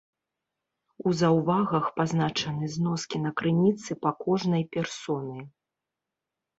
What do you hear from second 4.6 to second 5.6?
персоны.